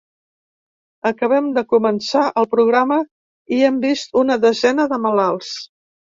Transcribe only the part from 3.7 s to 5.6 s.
vist una desena de malalts.